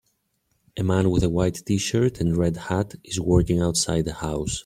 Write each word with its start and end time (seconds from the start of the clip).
A 0.79 0.83
man 0.83 1.11
with 1.11 1.21
a 1.21 1.29
white 1.29 1.61
tshirt 1.63 2.19
and 2.19 2.35
red 2.35 2.57
hat 2.57 2.95
is 3.03 3.19
working 3.19 3.61
outside 3.61 4.07
a 4.07 4.13
house. 4.13 4.59